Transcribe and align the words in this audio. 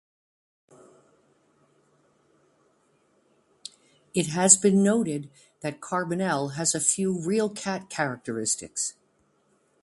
It 4.15 4.25
has 4.29 4.57
been 4.57 4.81
noted 4.81 5.29
that 5.59 5.79
Carbonel 5.79 6.55
has 6.55 6.71
few 6.91 7.19
real 7.21 7.51
cat 7.51 7.87
characteristics. 7.91 8.95